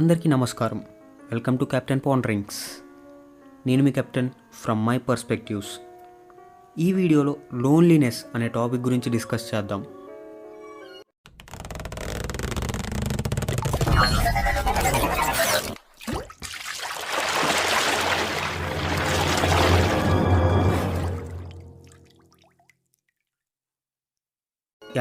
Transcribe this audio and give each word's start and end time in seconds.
అందరికీ 0.00 0.28
నమస్కారం. 0.32 0.78
Welcome 1.30 1.56
to 1.60 1.64
captain 1.72 2.00
ponderings 2.04 2.60
నేను 3.66 3.82
మీ 3.86 3.90
కెప్టెన్ 3.96 4.30
ఫ్రమ్ 4.60 4.80
మై 4.86 4.94
పర్స్పెక్టివ్స్ 5.08 5.72
ఈ 6.84 6.86
వీడియోలో 6.98 7.34
లోన్లీనెస్ 7.64 8.20
అనే 8.34 8.48
టాపిక్ 8.56 8.82
గురించి 8.86 9.10
డిస్కస్ 9.16 9.46
చేద్దాం. 9.50 9.82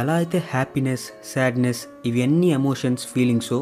ఎలా 0.02 0.16
అయితే 0.22 0.40
హ్యాపీనెస్ 0.56 1.06
సాడ్నెస్ 1.34 1.84
ఇవన్నీ 2.12 2.50
ఎమోషన్స్ 2.62 3.06
ఫీలింగ్స్ 3.14 3.56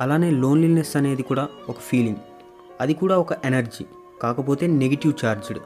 అలానే 0.00 0.30
లోన్లీనెస్ 0.30 0.96
అనేది 0.96 1.22
కూడా 1.22 1.48
ఒక 1.68 1.76
ఫీలింగ్ 1.78 2.16
అది 2.80 2.94
కూడా 2.94 3.18
ఒక 3.18 3.32
ఎనర్జీ 3.44 3.84
కాకపోతే 4.22 4.66
నెగిటివ్ 4.66 5.12
ఛార్జ్డ్ 5.24 5.58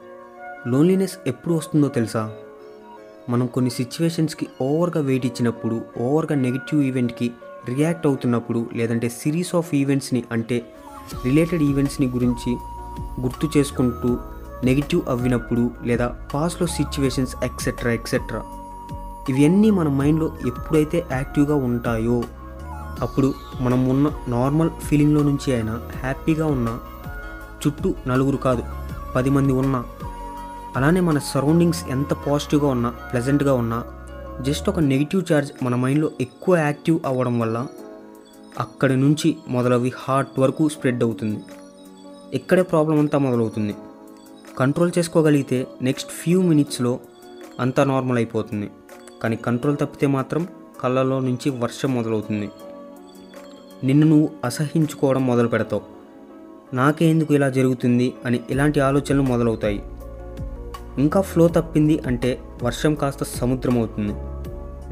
లోన్లీనెస్ 0.67 1.17
ఎప్పుడు 1.27 1.55
వస్తుందో 1.55 1.87
తెలుసా? 1.87 2.31
మనం 3.29 3.47
కొన్ని 3.47 3.69
సిచ్యువేషన్స్కి 3.69 4.47
ఓవర్గా 4.61 5.01
వెయిట్ 5.01 5.25
ఇచ్చినప్పుడు 5.25 5.81
ఓవర్గా 5.99 6.35
నెగిటివ్ 6.35 6.83
ఈవెంట్కి 6.83 7.31
రియాక్ట్ 7.65 8.07
అవుతున్నప్పుడు 8.07 8.69
లేదంటే 8.73 9.09
సిరీస్ 9.09 9.55
ఆఫ్ 9.55 9.75
ఈవెంట్స్ని 9.75 10.23
అంటే 10.31 10.65
రిలేటెడ్ 11.25 11.63
ఈవెంట్స్ని 11.63 12.07
గురించి 12.07 12.51
గుర్తు 13.21 13.57
చేసుకుంటూ 13.57 14.17
నెగిటివ్ 14.63 15.01
అవ్వినప్పుడు 15.09 15.71
లేదా 15.83 16.29
పాస్ట్లో 16.33 16.67
సిచ్యువేషన్స్ 16.67 17.35
ఎక్సెట్రా 17.43 17.91
ఎక్సెట్రా 17.91 18.41
ఇవన్నీ 19.29 19.69
మన 19.69 19.87
మైండ్లో 19.87 20.37
ఎప్పుడైతే 20.47 21.05
యాక్టివ్గా 21.11 21.55
ఉంటాయో 21.55 22.23
అప్పుడు 23.01 23.33
మనం 23.61 23.89
ఉన్న 23.89 24.11
నార్మల్ 24.27 24.69
ఫీలింగ్లో 24.69 25.23
నుంచి 25.23 25.53
అయినా 25.53 25.81
హ్యాపీగా 26.01 26.45
ఉన్న 26.45 26.79
చుట్టూ 27.67 27.93
నలుగురు 28.07 28.37
కాదు 28.37 28.63
పది 29.15 29.29
మంది 29.29 29.53
ఉన్నా 29.53 29.83
అలానే 30.75 30.99
మన 30.99 31.17
సరౌండింగ్స్ 31.17 31.89
ఎంత 31.89 32.13
పాజిటివ్గా 32.13 32.67
ఉన్నా 32.67 32.89
ప్లెజెంట్గా 32.89 33.53
ఉన్నా 33.53 33.83
జస్ట్ 34.41 34.69
ఒక 34.69 34.79
నెగిటివ్ 34.79 35.33
ఛార్జ్ 35.33 35.51
మన 35.63 35.75
మైండ్లో 35.75 36.11
ఎక్కువ 36.21 36.57
యాక్టివ్ 36.57 36.99
అవ్వడం 37.05 37.39
వల్ల 37.39 37.67
అక్కడి 38.59 38.95
నుంచి 38.95 39.37
మొదలవి 39.47 39.91
హార్ట్ 39.97 40.39
వరకు 40.39 40.69
స్ప్రెడ్ 40.69 41.03
అవుతుంది. 41.03 41.39
ఇక్కడే 42.33 42.61
ప్రాబ్లం 42.61 42.99
అంతా 42.99 43.17
మొదలవుతుంది? 43.17 43.75
కంట్రోల్ 44.59 44.91
చేసుకోగలిగితే 44.97 45.67
నెక్స్ట్ 45.81 46.09
ఫ్యూ 46.09 46.41
మినిట్స్లో 46.41 46.99
అంతా 47.59 47.83
నార్మల్ 47.83 48.17
అయిపోతుంది. 48.17 48.71
కానీ 49.23 49.35
కంట్రోల్ 49.35 49.77
తప్పితే 49.77 50.07
మాత్రం 50.07 50.47
కళ్ళలో 50.83 51.19
నుంచి 51.19 51.49
వర్షం 51.49 51.95
మొదలవుతుంది. 51.95 52.49
నిన్ను 53.85 54.05
నువ్వు 54.07 54.29
అసహించుకోవడం 54.43 55.23
మొదలు 55.27 55.47
పెడతావు. 55.47 55.81
నాకేందుకు 56.75 57.33
ఇలా 57.33 57.49
జరుగుతుంది 57.49 58.13
అని 58.25 58.39
ఇలాంటి 58.49 58.79
ఆలోచనలు 58.79 59.21
మొదలవుతాయి. 59.21 59.79
ఇంకా 60.97 61.21
ఫ్లో 61.21 61.47
తప్పింది 61.47 61.95
అంటే 62.07 62.39
వర్షం 62.63 62.93
కాస్త 62.95 63.23
సముద్రం 63.23 63.77
అవుతుంది 63.77 64.13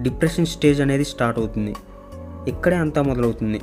డిప్రెషన్ 0.03 0.45
స్టేజ్ 0.45 0.81
అనేది 0.81 1.05
స్టార్ట్ 1.05 1.39
అవుతుంది. 1.39 1.73
ఇక్కడే 2.47 2.75
అంతా 2.75 3.01
మొదలవుతుంది. 3.01 3.59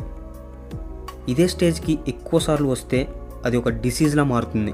ఇదే 1.28 1.47
స్టేజ్కి 1.47 1.98
ఎక్కువసార్లు 2.09 2.69
వస్తే 2.69 3.00
అది 3.44 3.56
ఒక 3.56 3.69
డిసీజ్లా 3.69 4.25
మారుతుంది. 4.25 4.72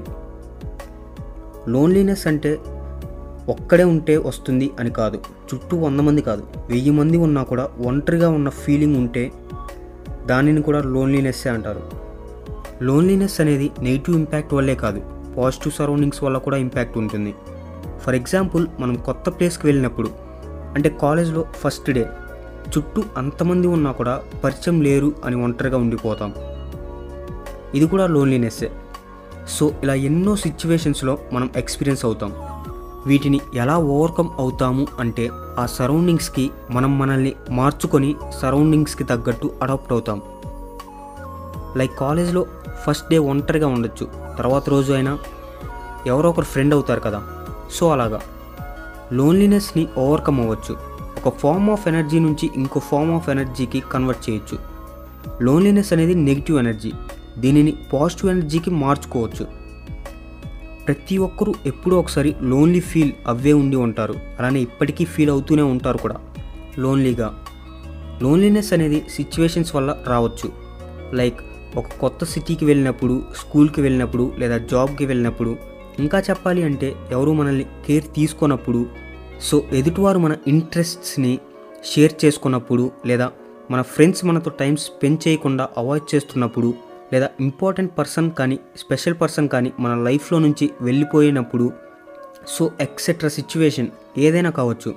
లోన్లీనెస్ 1.71 2.27
అంటే 2.27 2.51
ఒక్కడే 3.49 3.83
ఉంటే 3.83 4.17
వస్తుంది 4.17 4.69
అని 4.79 4.91
కాదు. 4.91 5.17
చుట్టూ 5.49 5.77
వంద 5.77 5.99
మంది 5.99 6.21
కాదు. 6.21 6.43
వెయ్యి 6.67 6.91
మంది 6.91 7.17
ఉన్నా 7.17 7.43
కూడా 7.43 7.69
ఒంటరిగా 7.85 8.29
ఉన్న 8.29 8.49
ఫీలింగ్ 8.49 8.95
ఉంటే 8.95 9.31
దానిని 10.27 10.61
కూడా 10.61 10.81
లోన్లీనెస్సే 10.81 11.49
అంటారు. 11.49 11.81
లోన్లీనెస్ 12.83 13.41
అనేది 13.41 13.71
నెగిటివ్ 13.81 14.17
ఇంపాక్ట్ 14.17 14.53
వల్లే 14.53 14.75
కాదు 14.75 15.01
పాజిటివ్ 15.37 15.73
సరౌండింగ్స్ 15.73 16.23
వల్ల 16.23 16.37
కూడా 16.37 16.57
ఇంపాక్ట్ 16.57 16.97
ఉంటుంది. 16.97 17.33
ఫర్ 18.01 18.15
ఎగ్జాంపుల్ 18.15 18.67
మనం 18.79 18.95
కొత్త 18.95 19.29
ప్లేస్కి 19.29 19.67
వెళ్ళినప్పుడు 19.67 20.09
అంటే 20.75 20.89
కాలేజ్లో 21.01 21.45
ఫస్ట్ 21.55 21.91
డే 21.91 22.07
చుట్టూ 22.67 23.03
అంతమంది 23.17 23.67
ఉన్నా 23.67 23.91
కూడా 23.91 24.21
పరిచయం 24.43 24.81
లేరు 24.81 25.09
అని 25.25 25.35
ఒంటరిగా 25.43 25.77
ఉండిపోతాం. 25.77 26.33
ఇది 27.75 27.87
కూడా 27.87 28.07
లోన్లీనెస్సే 28.07 28.69
సో 29.47 29.73
ఇలా 29.83 29.93
ఎన్నో 29.93 30.35
సిచ్యువేషన్స్లో 30.35 31.17
మనం 31.33 31.49
ఎక్స్పీరియన్స్ 31.55 32.05
అవుతాం. 32.05 32.31
వీటిని 33.05 33.39
ఎలా 33.53 33.77
ఓవర్కమ్ 33.77 34.29
అవుతాము 34.37 34.87
అంటే 34.99 35.29
ఆ 35.59 35.65
సరౌండింగ్స్కి 35.65 36.51
మనం 36.71 36.99
మనల్ని 36.99 37.33
మార్చుకొని 37.49 38.15
సరౌండింగ్స్కి 38.41 39.03
తగ్గట్టు 39.03 39.51
అడాప్ట్ 39.61 39.91
అవుతాం. 39.91 40.21
లైక్ 41.77 41.99
కాలేజ్లో 41.99 42.45
ఫస్ట్ 42.87 43.09
డే 43.09 43.17
ఒంటరిగా 43.17 43.67
ఉండొచ్చు 43.67 44.07
తర్వాత 44.37 44.69
రోజు 44.69 44.93
అయినా 44.93 45.19
ఎవరో 46.07 46.29
ఒకరు 46.29 46.45
ఫ్రెండ్ 46.45 46.73
అవుతారు 46.73 46.99
కదా. 46.99 47.23
సో 47.71 47.91
అలాగా. 47.91 48.19
లోన్లీనెస్ని 49.13 49.87
ఓవర్కమ్ 49.97 50.39
అవ్వచ్చు. 50.39 50.77
ఒక 51.25 51.37
ఫార్మ్ 51.37 51.69
ఆఫ్ 51.69 51.87
ఎనర్జీ 51.87 52.19
నుంచి 52.19 52.51
ఇంకో 52.55 52.79
ఫార్మ్ 52.79 53.15
ఆఫ్ 53.15 53.29
ఎనర్జీకి 53.29 53.79
కన్వర్ట్ 53.79 54.29
చేయొచ్చు. 54.29 54.57
లోన్లీనెస్ 55.41 55.93
అనేది 55.93 56.15
నెగిటివ్ 56.15 56.59
ఎనర్జీ. 56.59 56.91
దీనిని 57.37 57.77
పాజిటివ్ 57.93 58.31
ఎనర్జీకి 58.31 58.71
మార్చుకోవచ్చు. 58.71 59.56
ప్రతి 60.87 61.17
ఒక్కరూ 61.17 61.53
ఎప్పుడో 61.65 61.99
ఒకసారి 61.99 62.35
లోన్లీ 62.41 62.79
ఫీల్ 62.79 63.11
అవే 63.27 63.53
ఉండి 63.53 63.75
ఉంటారు. 63.75 64.15
అలానే 64.39 64.59
ఇప్పటికీ 64.59 65.05
ఫీల్ 65.05 65.29
అవుతూనే 65.29 65.61
ఉంటారు 65.61 65.97
కూడా. 65.97 66.15
లోన్లీగా 66.79 67.43
లోన్లీనెస్ 68.21 68.73
అనేది 68.73 69.05
సిచ్యువేషన్స్ 69.09 69.75
వల్ల 69.75 69.97
రావచ్చు. 70.07 70.51
లైక్ 71.13 71.37
ఒక 71.77 71.87
కొత్త 72.01 72.25
సిటీకి 72.25 72.65
వెళ్ళినప్పుడు 72.65 73.23
స్కూల్కి 73.35 73.81
వెళ్ళినప్పుడు 73.81 74.31
లేదా 74.37 74.57
జాబ్కి 74.57 75.05
వెళ్ళినప్పుడు 75.05 75.55
ఇంకా 75.99 76.19
చెప్పాలి 76.19 76.63
అంటే 76.63 76.95
ఎవరు 77.11 77.33
మనల్ని 77.33 77.63
కేర్ 77.63 78.03
తీసుకున్నప్పుడు 78.15 78.85
సో 79.41 79.63
ఎదుటివారు 79.73 80.19
మన 80.19 80.35
ఇంట్రెస్ట్స్ని 80.47 81.39
షేర్ 81.93 82.25
చేసుకున్నప్పుడు 82.25 82.91
లేదా 83.05 83.31
మన 83.71 83.81
ఫ్రెండ్స్ 83.81 84.25
మనతో 84.25 84.49
టైం 84.49 84.75
స్పెండ్ 84.75 85.27
చేయకుండా 85.27 85.69
అవాయిడ్ 85.77 86.15
చేస్తున్నప్పుడు 86.15 86.73
లేదా 87.13 87.29
ఇంపార్టెంట్ 87.39 87.97
పర్సన్ 87.97 88.31
కానీ 88.31 88.59
స్పెషల్ 88.77 89.13
పర్సన్ 89.21 89.49
కానీ 89.49 89.73
మన 89.79 89.95
లైఫ్లో 89.95 90.39
నుంచి 90.39 90.69
వెళ్ళిపోయినప్పుడు 90.81 91.71
సో 92.47 92.71
ఎక్సెట్రా 92.81 93.29
సిచ్యువేషన్ 93.29 93.87
ఏదైనా 94.17 94.49
కావచ్చు. 94.49 94.93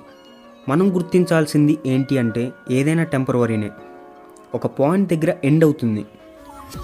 మనం 0.69 0.95
గుర్తించాల్సింది 0.95 1.77
ఏంటి 1.85 2.17
అంటే 2.17 2.51
ఏదైనా 2.71 3.03
టెంపరవరీనే 3.03 3.69
ఒక 4.55 4.67
పాయింట్ 4.67 5.13
దగ్గర 5.13 5.35
ఎండ్ 5.43 5.63
అవుతుంది. 5.63 6.05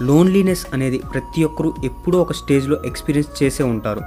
లోన్లీనెస్ 0.02 0.66
అనేది 0.72 0.98
ప్రతి 0.98 1.44
ఒక్కరూ 1.44 1.74
ఎప్పుడో 1.84 2.22
ఒక 2.22 2.32
స్టేజ్లో 2.32 2.84
ఎక్స్పీరియన్స్ 2.84 3.42
చేసే 3.42 3.62
ఉంటారు. 3.62 4.00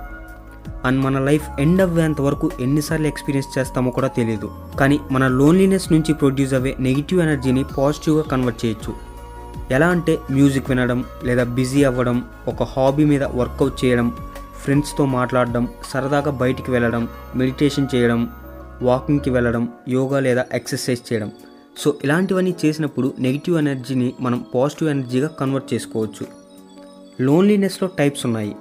అండ్ 0.86 1.00
మన 1.00 1.20
లైఫ్ 1.20 1.62
ఎండ్ 1.62 1.82
అవ్వేంత 1.82 2.22
వరకు 2.22 2.52
ఎన్నిసార్లు 2.60 3.08
ఎక్స్పీరియన్స్ 3.08 3.60
చేస్తామో 3.60 3.92
కూడా 3.92 4.08
తెలియదు 4.08 4.52
కానీ 4.80 5.00
మన 5.12 5.28
లోన్లీనెస్ 5.28 5.92
నుంచి 5.92 6.14
ప్రొడ్యూస్ 6.14 6.54
అవ్వే 6.54 6.76
నెగిటివ్ 6.80 7.22
ఎనర్జీని 7.22 7.66
పాజిటివ్గా 7.78 8.24
కన్వర్ట్ 8.24 8.66
చేయొచ్చు. 8.66 9.11
ఎలా 9.72 9.88
అంటే 9.88 10.20
మ్యూజిక్ 10.32 10.70
వినడం 10.70 11.06
లేదా 11.24 11.44
బిజీ 11.44 11.84
అవ్వడం 11.84 12.30
ఒక 12.48 12.64
హాబీ 12.64 13.06
మీద 13.06 13.24
వర్కౌట్ 13.24 13.86
చేయడం 13.86 14.18
ఫ్రెండ్స్తో 14.64 15.06
మాట్లాడడం 15.06 15.68
సరదాగా 15.90 16.32
బయటికి 16.32 16.72
వెళ్ళడం 16.72 17.08
మెడిటేషన్ 17.36 17.88
చేయడం 17.96 18.30
వాకింగ్కి 18.82 19.30
వెళ్ళడం 19.30 19.70
యోగా 19.90 20.20
లేదా 20.20 20.46
ఎక్సర్సైజ్ 20.54 21.14
చేయడం. 21.14 21.32
సో 21.78 21.96
ఇలాంటివన్నీ 22.04 22.56
చేసినప్పుడు 22.66 23.14
నెగిటివ్ 23.20 23.58
ఎనర్జీని 23.58 24.14
మనం 24.20 24.46
పాజిటివ్ 24.56 24.90
ఎనర్జీగా 24.90 25.28
కన్వర్ట్ 25.28 25.74
చేసుకోవచ్చు. 25.74 26.28
లోన్లీనెస్లో 27.22 27.90
టైప్స్ 27.98 28.26
ఉన్నాయి. 28.26 28.56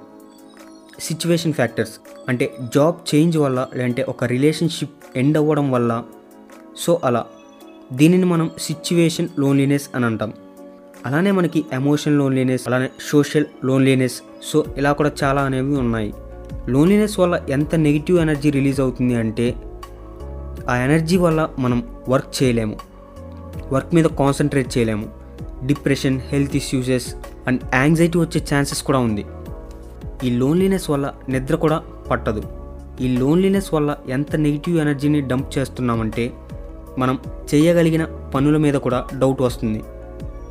సిచ్యువేషన్ 0.99 1.53
ఫ్యాక్టర్స్ 1.53 1.93
అంటే 2.29 2.57
జాబ్ 2.75 3.15
చేంజ్ 3.15 3.37
వల్ల 3.37 3.67
లేదంటే 3.75 4.03
ఒక 4.03 4.23
రిలేషన్షిప్ 4.23 4.89
ఎండ్ 5.15 5.37
అవ్వడం 5.37 5.71
వల్ల. 5.71 6.03
సో 6.77 7.01
అలా. 7.03 7.25
దీనిని 7.93 8.25
మనం 8.25 8.51
సిచ్యువేషన్ 8.59 9.29
లోన్లీనెస్ 9.39 9.89
అని 9.95 10.05
అంటాం. 10.05 10.33
అలానే 11.05 11.31
మనకి 11.31 11.65
ఎమోషన్ 11.73 12.17
లోన్లీనెస్ 12.17 12.63
అలానే 12.67 12.89
సోషల్ 13.09 13.45
లోన్లీనెస్. 13.65 14.21
సో 14.43 14.65
ఇలా 14.77 14.91
కూడా 14.91 15.11
చాలా 15.23 15.41
అనేవి 15.41 15.75
ఉన్నాయి. 15.75 16.13
లోన్లీనెస్ 16.69 17.19
వల్ల 17.19 17.41
ఎంత 17.49 17.75
నెగిటివ్ 17.75 18.19
ఎనర్జీ 18.19 18.49
రిలీజ్ 18.49 18.79
అవుతుంది 18.79 19.15
అంటే 19.15 19.55
ఆ 20.69 20.75
ఎనర్జీ 20.77 21.17
వల్ల 21.17 21.49
మనం 21.59 21.83
వర్క్ 22.09 22.43
చేయలేము. 22.43 22.75
వర్క్ 23.71 23.95
మీద 23.95 24.05
కాన్సన్ట్రేట్ 24.05 24.77
చేయలేము. 24.77 25.09
Depression 25.65 26.19
health 26.21 26.55
issues 26.55 27.15
and 27.47 27.61
anxiety 27.75 28.19
వచ్చే 28.19 28.41
ఛాన్సెస్ 28.53 28.83
కూడా 28.83 28.99
ఉంది. 28.99 29.25
ఈ 30.23 30.29
లోన్లీనెస్ 30.37 30.89
వల్ల 30.89 31.13
నిద్ర 31.29 31.55
కూడా 31.55 31.83
పట్టదు. 32.11 32.43
ఈ 33.01 33.17
లోన్లీనెస్ 33.17 33.73
వల్ల 33.73 33.97
ఎంత 34.09 34.35
నెగిటివ్ 34.35 34.77
ఎనర్జీని 34.77 35.21
డంప్ 35.21 35.57
చేస్తున్నామంటే 35.57 36.33
మనం 36.97 37.19
చేయగలిగిన 37.53 38.05
పనుల 38.35 38.57
మీద 38.57 38.73
కూడా 38.73 39.07
డౌట్ 39.19 39.41
వస్తుంది. 39.41 39.81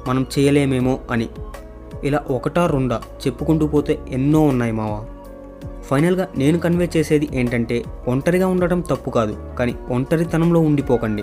మనం 0.09 0.27
చేయలేమేమో 0.39 0.99
అని. 1.11 1.29
ఇలా 2.05 2.25
ఒకటా 2.31 2.67
రెండా 2.67 3.03
చెప్పుకుంటూ 3.27 3.67
పోతే 3.67 3.99
ఎన్నో 4.09 4.41
ఉన్నాయి 4.41 4.73
మావా. 4.73 5.05
ఫైనల్గా 5.83 6.29
నేను 6.37 6.59
కన్వే 6.59 6.91
చేసేది 6.97 7.29
ఏంటంటే 7.33 7.85
ఒంటరిగా 8.09 8.47
ఉండటం 8.47 8.81
తప్పు 8.81 9.11
కాదు 9.11 9.55
కానీ 9.59 9.75
ఒంటరితనంలో 9.91 10.61
ఉండిపోకండి. 10.61 11.23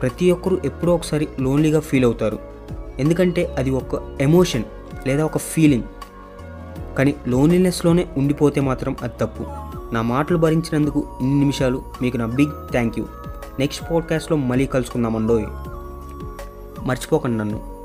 ప్రతి 0.00 0.30
ఒక్కరూ 0.30 0.58
ఎప్పుడో 0.64 0.94
ఒకసారి 0.94 1.28
లోన్లీగా 1.40 1.80
ఫీల్ 1.80 2.04
అవుతారు. 2.04 2.38
ఎందుకంటే 2.98 3.54
అది 3.58 3.70
ఒక 3.70 4.16
ఎమోషన్ 4.20 4.64
లేదా 5.06 5.24
ఒక 5.24 5.38
ఫీలింగ్. 5.38 5.82
కానీ 6.98 7.14
లోన్లీనెస్లోనే 7.28 8.08
ఉండిపోతే 8.16 8.60
మాత్రం 8.60 8.96
అది 9.02 9.12
తప్పు. 9.20 9.44
నా 9.94 10.02
మాటలు 10.02 10.38
భరించినందుకు 10.38 11.04
ఇన్ని 11.20 11.38
నిమిషాలు 11.38 11.82
మీకు 12.02 12.16
నా 12.16 12.26
బిగ్ 12.26 12.70
థ్యాంక్ 12.70 12.98
యూ. 12.98 13.06
నెక్స్ట్ 13.58 13.90
పాడ్కాస్ట్లో 13.90 14.36
మళ్ళీ 14.36 14.66
కలుసుకుందామండోయ్ 14.66 15.46
మర్చిపోకండి 16.80 17.38
నన్ను. 17.38 17.77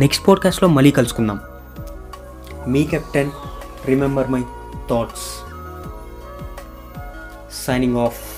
నెక్స్ట్ 0.00 0.28
పాడ్కాస్ట్లో 0.28 0.68
మళ్ళీ 0.68 0.90
కలుసుకుందాం. 0.90 1.40
మీ 2.68 2.84
captain 2.84 3.30
remember 3.86 4.30
my 4.30 4.42
thoughts 4.90 5.26
signing 7.66 7.96
off 7.96 8.37